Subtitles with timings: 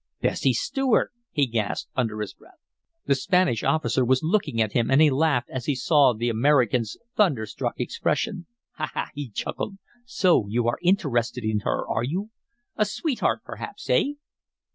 [0.19, 2.57] "Bessie Stuart!" he gasped, under his breath.
[3.05, 6.97] The Spanish officer was looking at him and he laughed as he saw the American's
[7.15, 8.47] thunderstruck expression.
[8.77, 8.89] "Ha!
[8.95, 12.31] ha!" he chuckled, "so you are interested in her, are you?
[12.75, 14.15] A sweetheart, perhaps, hey?"